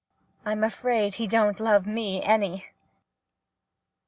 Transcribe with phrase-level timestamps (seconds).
[0.45, 2.65] I 'm afraid he don't love me any